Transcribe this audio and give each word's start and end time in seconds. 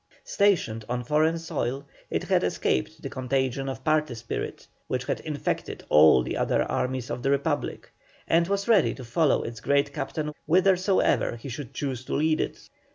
Stationed 0.23 0.83
on 0.89 1.03
foreign 1.03 1.37
soil, 1.37 1.85
it 2.09 2.23
had 2.23 2.43
escaped 2.43 3.03
the 3.03 3.09
contagion 3.09 3.69
of 3.69 3.83
party 3.83 4.15
spirit, 4.15 4.65
which 4.87 5.05
had 5.05 5.19
infected 5.19 5.83
all 5.89 6.23
the 6.23 6.35
other 6.35 6.63
armies 6.63 7.11
of 7.11 7.21
the 7.21 7.29
Republic, 7.29 7.87
and 8.27 8.47
was 8.47 8.67
ready 8.67 8.95
to 8.95 9.05
follow 9.05 9.43
its 9.43 9.59
great 9.59 9.93
captain 9.93 10.33
whithersoever 10.47 11.35
he 11.35 11.49
should 11.49 11.71
choose 11.75 12.03
to 12.03 12.15
lead 12.15 12.41
it. 12.41 12.67